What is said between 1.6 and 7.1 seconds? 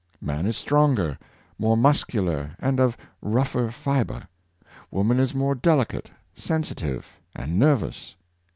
muscular, and of rougher fiber; woman is more delicate, sensitive